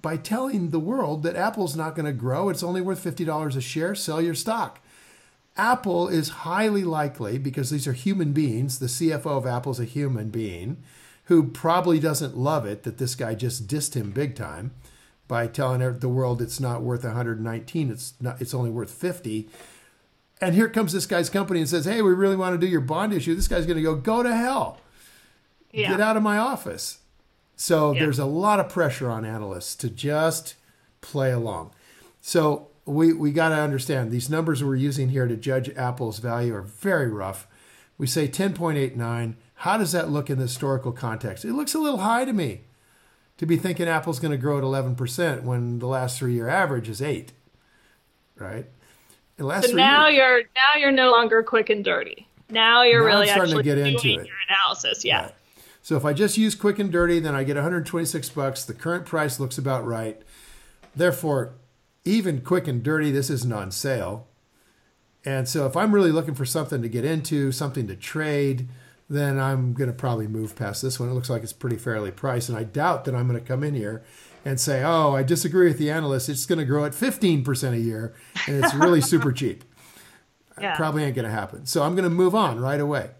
[0.01, 2.49] by telling the world that Apple's not going to grow.
[2.49, 3.95] It's only worth $50 a share.
[3.95, 4.79] Sell your stock.
[5.57, 9.85] Apple is highly likely, because these are human beings, the CFO of Apple is a
[9.85, 10.81] human being
[11.25, 14.71] who probably doesn't love it that this guy just dissed him big time
[15.27, 19.49] by telling the world it's not worth 119, it's not, it's only worth 50
[20.41, 22.81] and here comes this guy's company and says, "Hey, we really want to do your
[22.81, 24.79] bond issue." This guy's going to go, "Go to hell!
[25.71, 25.89] Yeah.
[25.91, 26.99] Get out of my office."
[27.55, 28.01] So yeah.
[28.01, 30.55] there's a lot of pressure on analysts to just
[31.01, 31.71] play along.
[32.21, 36.55] So we we got to understand these numbers we're using here to judge Apple's value
[36.55, 37.47] are very rough.
[37.97, 39.35] We say 10.89.
[39.55, 41.43] How does that look in the historical context?
[41.43, 42.61] It looks a little high to me
[43.37, 46.87] to be thinking Apple's going to grow at 11% when the last three year average
[46.87, 47.33] is 8.
[48.37, 48.67] Right?
[49.39, 50.17] So now years.
[50.17, 52.27] you're now you're no longer quick and dirty.
[52.49, 54.27] Now you're now really starting to get into it.
[54.27, 55.05] your analysis.
[55.05, 55.23] Yeah.
[55.23, 55.35] Right.
[55.81, 58.63] So if I just use quick and dirty, then I get 126 bucks.
[58.63, 60.21] The current price looks about right.
[60.95, 61.53] Therefore,
[62.05, 64.27] even quick and dirty, this isn't on sale.
[65.25, 68.67] And so if I'm really looking for something to get into, something to trade,
[69.09, 71.09] then I'm going to probably move past this one.
[71.09, 72.49] It looks like it's pretty fairly priced.
[72.49, 74.03] And I doubt that I'm going to come in here
[74.45, 76.29] and say, oh, I disagree with the analyst.
[76.29, 78.13] It's going to grow at 15% a year
[78.47, 79.63] and it's really super cheap.
[80.61, 80.75] Yeah.
[80.75, 81.65] Probably ain't going to happen.
[81.65, 83.11] So I'm going to move on right away.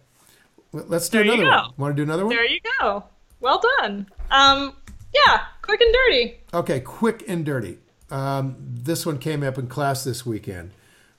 [0.73, 1.73] Let's do there another one.
[1.77, 2.35] Want to do another one?
[2.35, 3.05] There you go.
[3.39, 4.07] Well done.
[4.29, 4.75] Um,
[5.13, 6.41] yeah, quick and dirty.
[6.53, 7.77] Okay, quick and dirty.
[8.11, 10.71] Um, this one came up in class this weekend.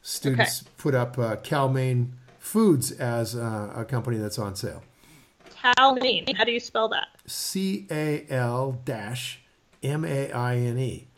[0.03, 0.71] Students okay.
[0.77, 4.83] put up uh, Cal-Maine Foods as uh, a company that's on sale.
[5.63, 6.35] Cal-Maine.
[6.37, 7.09] How do you spell that?
[7.27, 9.40] C A L dash
[9.83, 11.09] M A I N E.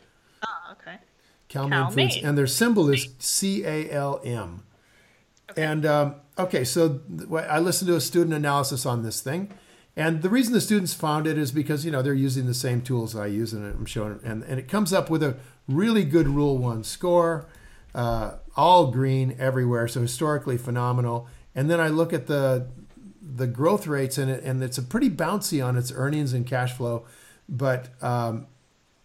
[0.45, 0.97] Oh, okay.
[1.49, 4.63] Cal-Maine Foods, and their symbol is C A L M.
[5.51, 5.63] Okay.
[5.63, 9.53] And um, okay, so I listened to a student analysis on this thing,
[9.95, 12.81] and the reason the students found it is because you know they're using the same
[12.81, 16.27] tools I use, and I'm showing, and and it comes up with a really good
[16.27, 17.45] Rule One score,
[17.93, 21.27] uh, all green everywhere, so historically phenomenal.
[21.55, 22.67] And then I look at the
[23.21, 26.73] the growth rates in it, and it's a pretty bouncy on its earnings and cash
[26.73, 27.05] flow,
[27.47, 28.47] but um,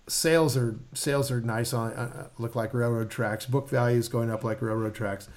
[0.09, 3.47] sales are sales are nice on uh, look like railroad tracks.
[3.47, 5.29] Book value is going up like railroad tracks.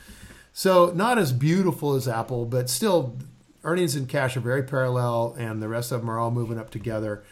[0.53, 3.17] So not as beautiful as Apple, but still
[3.63, 6.69] earnings and cash are very parallel, and the rest of them are all moving up
[6.71, 7.23] together.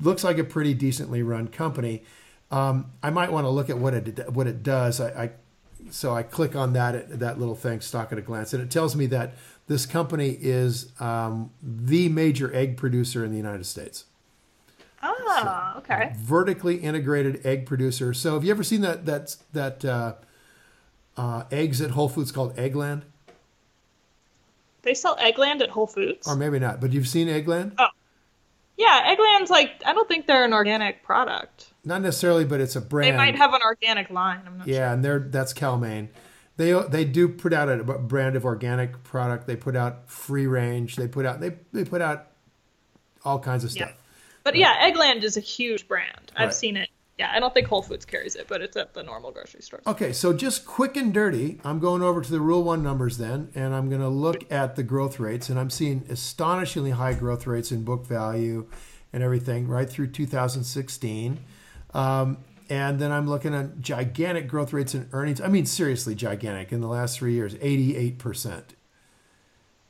[0.00, 2.02] Looks like a pretty decently run company.
[2.50, 5.00] Um, I might want to look at what it what it does.
[5.00, 5.30] I, I
[5.90, 8.94] so I click on that that little thing, stock at a glance, and it tells
[8.94, 9.34] me that
[9.66, 14.04] this company is um, the major egg producer in the United States.
[15.02, 16.12] Oh, okay.
[16.16, 18.14] Vertically integrated egg producer.
[18.14, 20.14] So have you ever seen that that that uh,
[21.16, 23.02] uh, eggs at Whole Foods called Eggland?
[24.82, 26.26] They sell Eggland at Whole Foods.
[26.26, 27.74] Or maybe not, but you've seen Eggland?
[27.78, 27.88] Oh.
[28.76, 31.72] Yeah, Eggland's like I don't think they're an organic product.
[31.84, 33.12] Not necessarily, but it's a brand.
[33.12, 34.42] They might have an organic line.
[34.46, 34.86] I'm not yeah, sure.
[34.86, 36.08] and they're that's Cal-Maine.
[36.56, 39.46] They they do put out a brand of organic product.
[39.46, 40.96] They put out free range.
[40.96, 42.28] They put out they they put out
[43.24, 43.88] all kinds of stuff.
[43.88, 43.94] Yeah.
[44.44, 46.32] But yeah, Eggland is a huge brand.
[46.36, 46.54] I've right.
[46.54, 46.88] seen it.
[47.18, 49.82] Yeah, I don't think Whole Foods carries it, but it's at the normal grocery stores.
[49.86, 53.50] Okay, so just quick and dirty, I'm going over to the Rule One numbers then,
[53.54, 57.46] and I'm going to look at the growth rates, and I'm seeing astonishingly high growth
[57.46, 58.66] rates in book value
[59.12, 61.38] and everything right through 2016.
[61.92, 62.38] Um,
[62.70, 65.40] and then I'm looking at gigantic growth rates in earnings.
[65.40, 68.62] I mean, seriously, gigantic in the last three years, 88%.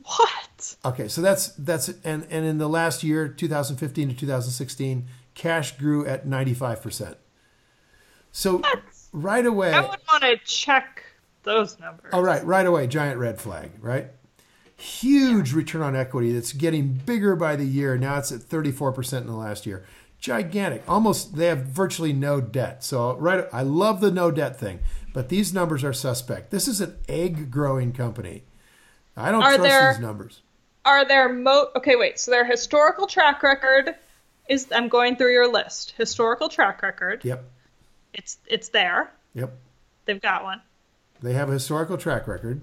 [0.05, 0.49] What?
[0.85, 6.07] Okay, so that's that's and and in the last year, 2015 to 2016, cash grew
[6.07, 7.17] at 95%.
[8.33, 8.81] So what?
[9.13, 11.05] right away, I would want to check
[11.43, 12.13] those numbers.
[12.13, 14.09] All right, right away, giant red flag, right?
[14.77, 15.59] Huge yeah.
[15.59, 17.97] return on equity that's getting bigger by the year.
[17.97, 19.85] Now it's at 34% in the last year
[20.23, 20.83] gigantic.
[20.89, 22.83] Almost they have virtually no debt.
[22.83, 24.79] So right I love the no debt thing,
[25.13, 26.51] but these numbers are suspect.
[26.51, 28.45] This is an egg growing company.
[29.15, 30.43] I don't are trust there, these numbers.
[30.85, 32.19] Are there mo Okay, wait.
[32.19, 33.95] So their historical track record
[34.49, 35.95] is I'm going through your list.
[35.97, 37.25] Historical track record.
[37.25, 37.45] Yep.
[38.15, 39.13] It's it's there.
[39.35, 39.53] Yep.
[40.05, 40.61] They've got one.
[41.23, 42.63] They have a historical track record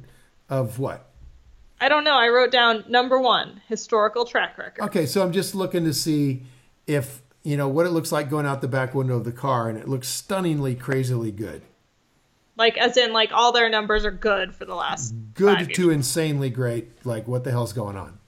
[0.49, 1.05] of what?
[1.81, 2.17] I don't know.
[2.17, 4.83] I wrote down number 1, historical track record.
[4.83, 6.43] Okay, so I'm just looking to see
[6.87, 9.69] if you know what it looks like going out the back window of the car,
[9.69, 11.61] and it looks stunningly, crazily good.
[12.59, 15.15] Like as in, like all their numbers are good for the last.
[15.33, 17.05] Good to insanely great.
[17.05, 18.19] Like what the hell's going on?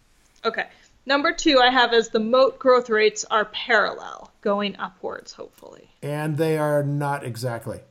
[0.45, 0.67] Okay.
[1.05, 5.89] Number two, I have is the moat growth rates are parallel, going upwards, hopefully.
[6.01, 7.81] And they are not exactly.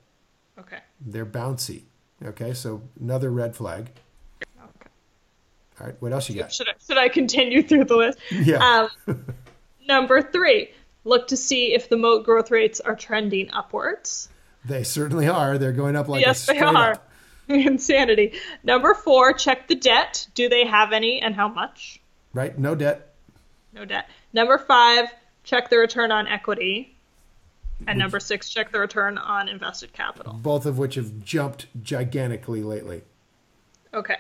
[0.59, 0.79] Okay.
[1.01, 1.83] They're bouncy.
[2.25, 3.91] Okay, so another red flag.
[4.43, 4.91] Okay.
[5.79, 6.53] All right, what else you got?
[6.53, 8.19] Should I, should I continue through the list?
[8.31, 8.89] Yeah.
[9.07, 9.25] Um,
[9.89, 10.71] number three,
[11.05, 14.31] look to see if the moat growth rates are trending upwards.
[14.65, 15.59] They certainly are.
[15.59, 16.93] They're going up like yes, they are.
[16.93, 17.11] Up.
[17.49, 18.35] Insanity.
[18.63, 20.29] Number four, check the debt.
[20.35, 22.01] Do they have any, and how much?
[22.33, 22.57] Right.
[22.59, 23.15] No debt.
[23.73, 24.09] No debt.
[24.33, 25.09] Number five,
[25.45, 26.97] check the return on equity.
[27.87, 30.35] And number six, check the return on invested capital.
[30.35, 33.03] Both of which have jumped gigantically lately.
[33.95, 34.17] Okay.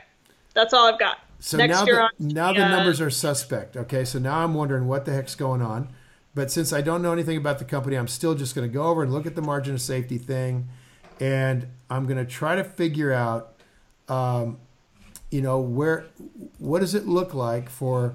[0.55, 1.19] That's all I've got.
[1.41, 3.77] So Next now, the, now the uh, numbers are suspect.
[3.77, 5.89] Okay, so now I'm wondering what the heck's going on.
[6.41, 8.85] But since I don't know anything about the company, I'm still just going to go
[8.85, 10.71] over and look at the margin of safety thing,
[11.21, 13.61] and I'm going to try to figure out,
[14.09, 14.57] um,
[15.31, 16.07] you know, where
[16.57, 18.15] what does it look like for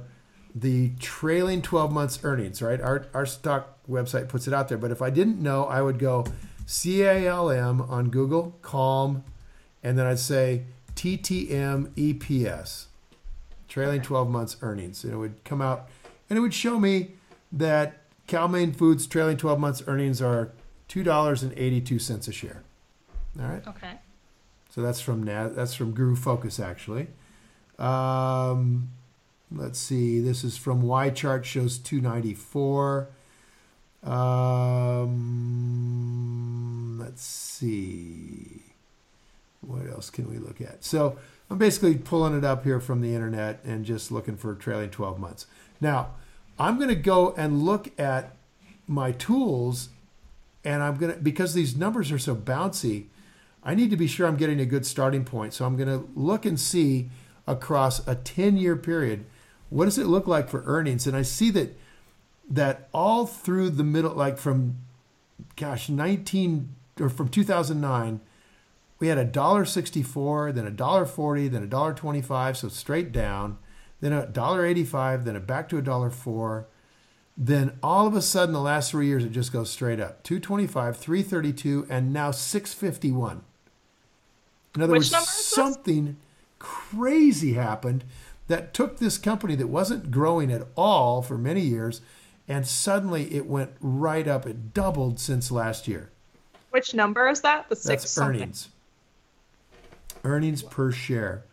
[0.56, 2.82] the trailing 12 months earnings, right?
[2.82, 6.00] Our our stock website puts it out there, but if I didn't know, I would
[6.00, 6.26] go
[6.66, 9.24] CALM on Google, Calm,
[9.84, 10.64] and then I'd say
[10.96, 12.86] TTM EPS,
[13.68, 15.90] trailing 12 months earnings, and it would come out,
[16.28, 17.12] and it would show me
[17.52, 20.52] that Cal-Maine Foods trailing 12 months earnings are
[20.90, 22.64] $2.82 a share.
[23.40, 23.68] All right.
[23.68, 23.94] Okay.
[24.70, 27.08] So that's from that's from GuruFocus actually.
[27.80, 28.90] Um,
[29.52, 30.20] let's see.
[30.20, 33.08] This is from Y chart shows 294.
[34.04, 35.30] Um,
[37.00, 38.64] let's see.
[39.62, 40.84] What else can we look at?
[40.84, 41.18] So
[41.50, 45.20] I'm basically pulling it up here from the internet and just looking for trailing 12
[45.20, 45.48] months.
[45.82, 46.10] Now,
[46.58, 48.36] I'm going to go and look at
[48.88, 49.90] my tools
[50.64, 53.06] and I'm going to, because these numbers are so bouncy,
[53.64, 55.54] I need to be sure I'm getting a good starting point.
[55.54, 57.10] So I'm going to look and see
[57.48, 59.26] across a 10 year period,
[59.70, 61.06] what does it look like for earnings?
[61.08, 61.78] And I see that,
[62.50, 64.78] that all through the middle, like from,
[65.56, 68.22] gosh, 19 or from 2009,
[68.98, 73.12] we had a dollar 64, then a dollar 40, then a dollar 25, so straight
[73.12, 73.58] down
[74.02, 76.68] then a dollar eighty-five, then a back to a dollar four.
[77.38, 80.40] Then all of a sudden, the last three years, it just goes straight up: two
[80.40, 83.44] twenty-five, three thirty-two, and now six fifty-one.
[84.76, 86.18] In other Which words, something
[86.60, 88.04] crazy happened
[88.48, 92.02] that took this company that wasn't growing at all for many years,
[92.48, 94.46] and suddenly it went right up.
[94.46, 96.12] It doubled since last year.
[96.72, 97.70] Which number is that?
[97.70, 98.04] The six.
[98.04, 98.70] That's earnings.
[100.24, 101.44] Earnings per share.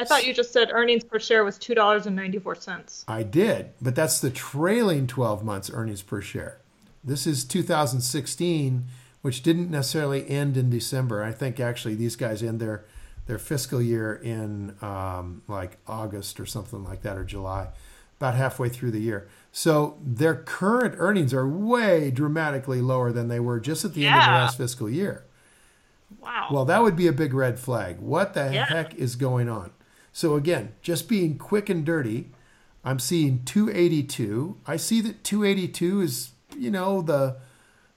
[0.00, 3.04] I thought you just said earnings per share was two dollars and ninety four cents.
[3.06, 6.60] I did, but that's the trailing twelve months earnings per share.
[7.04, 8.86] This is 2016,
[9.22, 11.22] which didn't necessarily end in December.
[11.22, 12.84] I think actually these guys end their
[13.26, 17.68] their fiscal year in um, like August or something like that, or July,
[18.18, 19.28] about halfway through the year.
[19.52, 24.14] So their current earnings are way dramatically lower than they were just at the yeah.
[24.14, 25.24] end of the last fiscal year.
[26.20, 26.48] Wow.
[26.50, 28.00] Well, that would be a big red flag.
[28.00, 28.66] What the yeah.
[28.66, 29.72] heck is going on?
[30.12, 32.30] So again, just being quick and dirty,
[32.84, 34.56] I'm seeing 282.
[34.66, 37.36] I see that 282 is, you know, the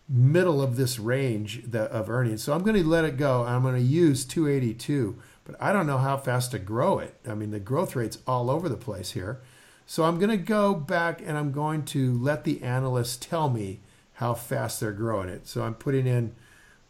[0.08, 2.44] middle of this range of earnings.
[2.44, 3.44] So I'm going to let it go.
[3.44, 7.16] I'm going to use 282 but I don't know how fast to grow it.
[7.28, 9.42] I mean, the growth rate's all over the place here.
[9.86, 13.82] So I'm going to go back and I'm going to let the analysts tell me
[14.14, 15.48] how fast they're growing it.
[15.48, 16.34] So I'm putting in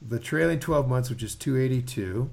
[0.01, 2.29] the trailing 12 months, which is 282.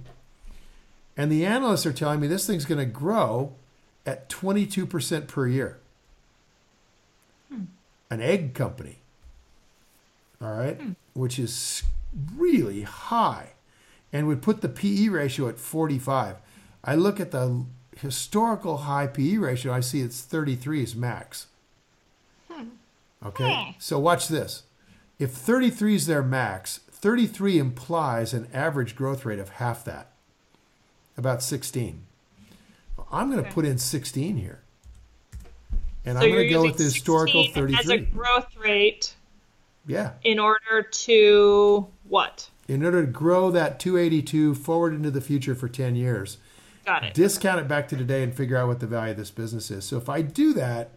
[1.16, 3.52] And the analysts are telling me this thing's going to grow
[4.06, 5.78] at 22% per year.
[7.52, 7.64] Hmm.
[8.10, 8.98] An egg company,
[10.40, 10.92] all right, hmm.
[11.14, 11.82] which is
[12.36, 13.50] really high
[14.12, 16.36] and would put the PE ratio at 45.
[16.82, 17.64] I look at the
[17.96, 21.46] historical high PE ratio, I see it's 33 is max.
[22.50, 22.68] Hmm.
[23.24, 24.62] Okay, so watch this.
[25.18, 30.09] If 33 is their max, 33 implies an average growth rate of half that,
[31.20, 32.02] about 16.
[33.12, 34.62] I'm going to put in 16 here.
[36.04, 37.78] And so I'm going to go with the historical 33.
[37.78, 39.14] As a growth rate.
[39.86, 40.12] Yeah.
[40.24, 42.48] In order to what?
[42.68, 46.38] In order to grow that 282 forward into the future for 10 years.
[46.86, 47.14] Got it.
[47.14, 49.84] Discount it back to today and figure out what the value of this business is.
[49.84, 50.92] So if I do that,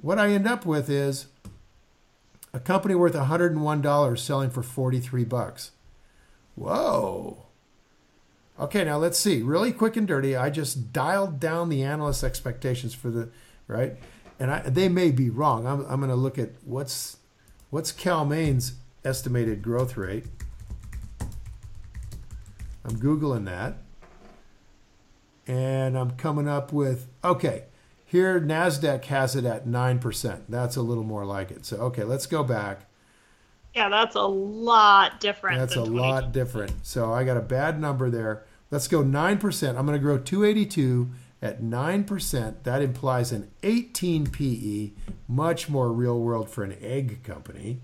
[0.00, 1.26] what I end up with is
[2.52, 5.72] a company worth $101 selling for 43 bucks.
[6.54, 7.46] Whoa.
[8.58, 9.42] Okay, now let's see.
[9.42, 10.36] Really quick and dirty.
[10.36, 13.30] I just dialed down the analyst expectations for the
[13.66, 13.96] right,
[14.38, 15.66] and I, they may be wrong.
[15.66, 17.16] I'm, I'm going to look at what's
[17.70, 18.74] what's Cal-Maine's
[19.04, 20.26] estimated growth rate.
[22.84, 23.78] I'm googling that,
[25.46, 27.64] and I'm coming up with okay.
[28.06, 30.42] Here, NASDAQ has it at 9%.
[30.48, 31.66] That's a little more like it.
[31.66, 32.86] So, okay, let's go back.
[33.74, 35.58] Yeah, that's a lot different.
[35.58, 36.86] That's a lot different.
[36.86, 38.44] So I got a bad number there.
[38.70, 39.68] Let's go 9%.
[39.68, 41.10] I'm going to grow 282
[41.42, 42.54] at 9%.
[42.62, 44.90] That implies an 18 PE,
[45.28, 47.80] much more real world for an egg company.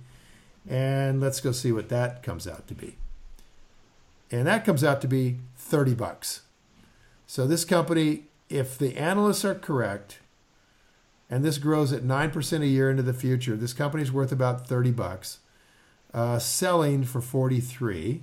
[0.68, 2.97] And let's go see what that comes out to be.
[4.30, 6.43] And that comes out to be 30 bucks.
[7.26, 10.18] So this company if the analysts are correct,
[11.30, 14.91] and this grows at 9% a year into the future, this company's worth about 30
[14.91, 15.38] bucks,
[16.12, 18.20] uh, selling for 43.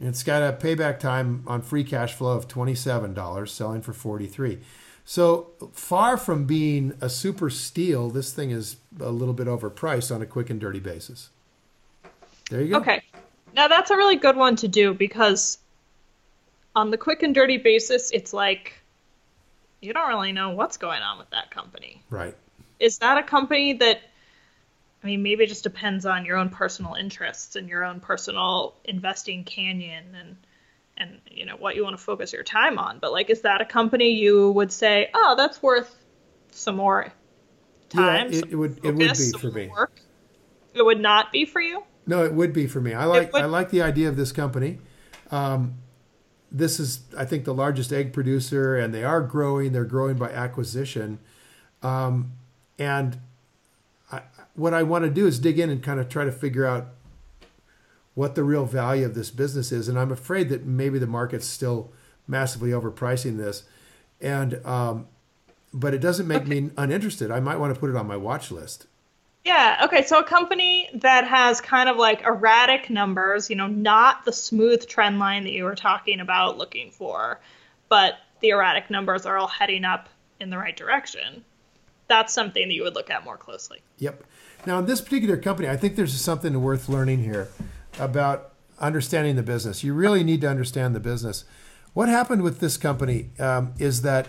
[0.00, 4.58] And it's got a payback time on free cash flow of $27, selling for 43.
[5.04, 10.22] So far from being a super steal, this thing is a little bit overpriced on
[10.22, 11.30] a quick and dirty basis.
[12.50, 12.78] There you go.
[12.78, 13.02] Okay.
[13.54, 15.58] Now that's a really good one to do because
[16.74, 18.74] on the quick and dirty basis, it's like
[19.80, 22.02] you don't really know what's going on with that company.
[22.08, 22.36] Right.
[22.78, 24.00] Is that a company that
[25.02, 28.76] I mean, maybe it just depends on your own personal interests and your own personal
[28.84, 30.36] investing canyon and
[30.96, 32.98] and you know what you want to focus your time on.
[32.98, 36.04] But like, is that a company you would say, oh, that's worth
[36.50, 37.12] some more
[37.88, 38.32] time?
[38.32, 38.76] Yeah, it, it would.
[38.76, 39.68] Focus, it would be for me.
[39.68, 40.00] Work?
[40.74, 41.82] It would not be for you.
[42.06, 42.94] No, it would be for me.
[42.94, 44.78] I like I like the idea of this company.
[45.30, 45.76] Um,
[46.50, 49.72] this is, I think, the largest egg producer, and they are growing.
[49.72, 51.18] They're growing by acquisition.
[51.82, 52.32] Um,
[52.78, 53.18] and
[54.54, 56.88] what I want to do is dig in and kind of try to figure out
[58.14, 59.88] what the real value of this business is.
[59.88, 61.90] And I'm afraid that maybe the market's still
[62.26, 63.64] massively overpricing this.
[64.20, 65.08] And, um,
[65.72, 66.60] but it doesn't make okay.
[66.60, 67.30] me uninterested.
[67.30, 68.86] I might want to put it on my watch list.
[69.44, 69.80] Yeah.
[69.84, 70.04] Okay.
[70.04, 74.86] So a company that has kind of like erratic numbers, you know, not the smooth
[74.86, 77.40] trend line that you were talking about looking for,
[77.88, 81.44] but the erratic numbers are all heading up in the right direction.
[82.06, 83.80] That's something that you would look at more closely.
[83.98, 84.22] Yep.
[84.64, 87.48] Now, in this particular company, I think there's something worth learning here
[87.98, 89.82] about understanding the business.
[89.82, 91.44] You really need to understand the business.
[91.94, 94.28] What happened with this company um, is that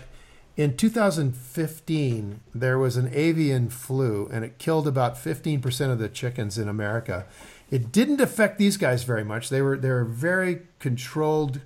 [0.56, 6.58] in 2015, there was an avian flu, and it killed about 15% of the chickens
[6.58, 7.26] in America.
[7.70, 9.48] It didn't affect these guys very much.
[9.48, 11.60] They were they were a very controlled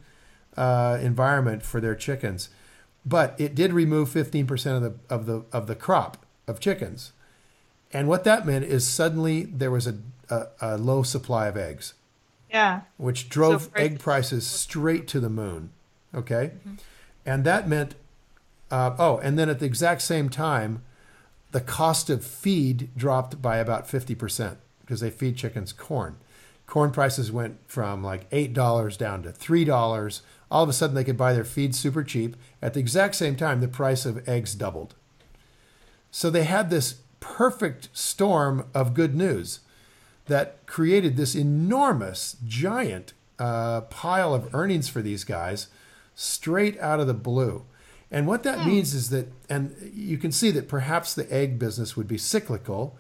[0.57, 2.49] uh, environment for their chickens,
[3.05, 7.13] but it did remove 15% of the of the of the crop of chickens.
[7.93, 11.95] And what that meant is suddenly there was a, a, a low supply of eggs.
[12.51, 12.83] Yeah.
[12.97, 15.71] Which drove so egg prices straight to the moon.
[16.15, 16.53] Okay.
[16.59, 16.75] Mm-hmm.
[17.27, 17.95] And that meant
[18.71, 20.83] uh, oh, and then at the exact same time,
[21.53, 26.17] the cost of feed dropped by about 50% because they feed chickens corn.
[26.67, 30.21] Corn prices went from like $8 down to $3.
[30.51, 32.37] All of a sudden, they could buy their feed super cheap.
[32.61, 34.95] At the exact same time, the price of eggs doubled.
[36.11, 39.61] So they had this perfect storm of good news
[40.27, 45.69] that created this enormous, giant uh, pile of earnings for these guys
[46.15, 47.65] straight out of the blue.
[48.11, 48.69] And what that hmm.
[48.69, 52.97] means is that, and you can see that perhaps the egg business would be cyclical.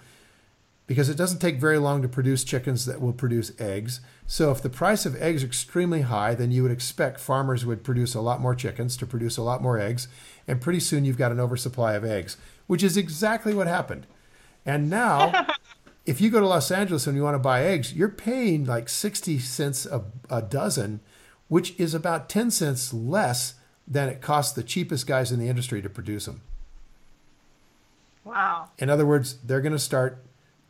[0.88, 4.00] because it doesn't take very long to produce chickens that will produce eggs.
[4.26, 7.84] So if the price of eggs is extremely high, then you would expect farmers would
[7.84, 10.08] produce a lot more chickens to produce a lot more eggs,
[10.48, 12.38] and pretty soon you've got an oversupply of eggs,
[12.68, 14.06] which is exactly what happened.
[14.64, 15.48] And now,
[16.06, 18.88] if you go to Los Angeles and you want to buy eggs, you're paying like
[18.88, 21.00] 60 cents a, a dozen,
[21.48, 23.54] which is about 10 cents less
[23.88, 26.42] than it costs the cheapest guys in the industry to produce them.
[28.24, 28.68] Wow.
[28.78, 30.22] In other words, they're going to start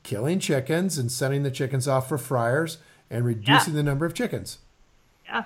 [0.05, 2.78] killing chickens and sending the chickens off for fryers
[3.11, 3.78] and reducing yeah.
[3.78, 4.59] the number of chickens.
[5.24, 5.44] Yeah.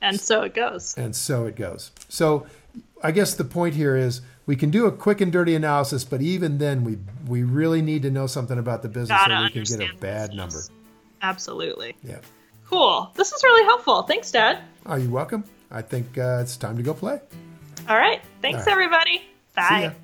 [0.00, 0.96] And so it goes.
[0.96, 1.90] And so it goes.
[2.08, 2.46] So
[3.02, 6.20] I guess the point here is we can do a quick and dirty analysis, but
[6.20, 6.98] even then we
[7.28, 9.96] we really need to know something about the business Gotta so we can get a
[9.98, 10.58] bad number.
[11.22, 11.94] Absolutely.
[12.02, 12.18] Yeah.
[12.66, 13.12] Cool.
[13.14, 14.02] This is really helpful.
[14.02, 14.58] Thanks, Dad.
[14.86, 15.44] Are you welcome?
[15.70, 17.20] I think uh, it's time to go play.
[17.88, 18.22] All right.
[18.42, 18.72] Thanks, All right.
[18.72, 19.22] everybody.
[19.54, 19.94] Bye.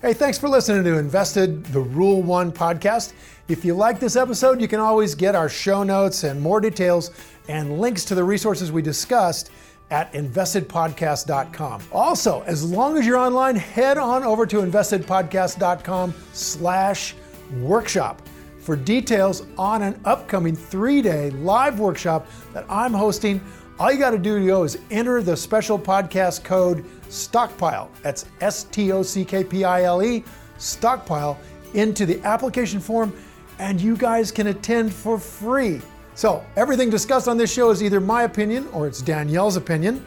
[0.00, 3.12] Hey, thanks for listening to InvestED, the Rule One podcast.
[3.48, 7.10] If you like this episode, you can always get our show notes and more details
[7.48, 9.50] and links to the resources we discussed
[9.90, 11.82] at investedpodcast.com.
[11.92, 17.14] Also, as long as you're online, head on over to investedpodcast.com slash
[17.60, 18.20] workshop
[18.58, 23.40] for details on an upcoming three-day live workshop that I'm hosting.
[23.78, 27.90] All you got to do is enter the special podcast code stockpile.
[28.02, 30.24] That's S T O C K P I L E,
[30.58, 31.38] stockpile,
[31.74, 33.14] into the application form,
[33.58, 35.80] and you guys can attend for free.
[36.16, 40.04] So, everything discussed on this show is either my opinion or it's Danielle's opinion,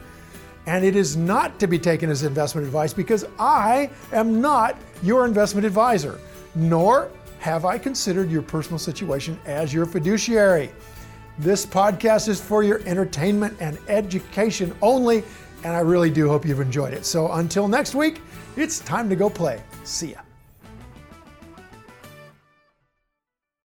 [0.65, 5.25] and it is not to be taken as investment advice because I am not your
[5.25, 6.19] investment advisor,
[6.55, 10.71] nor have I considered your personal situation as your fiduciary.
[11.37, 15.23] This podcast is for your entertainment and education only
[15.63, 17.05] and I really do hope you've enjoyed it.
[17.05, 18.21] So until next week,
[18.55, 19.61] it's time to go play.
[19.83, 20.28] See ya.